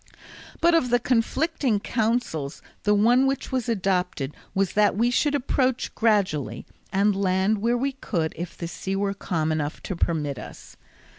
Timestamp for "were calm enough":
8.95-9.79